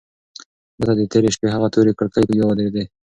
[0.79, 2.83] ده ته د تېرې شپې هغه تورې کړکۍ بیا ودرېدې.